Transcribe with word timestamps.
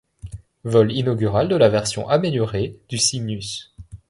Vol 0.63 0.91
inaugural 0.93 1.47
de 1.47 1.55
la 1.55 1.69
version 1.69 2.09
améliorée 2.09 2.75
du 2.89 2.97
Cygnus. 2.97 3.71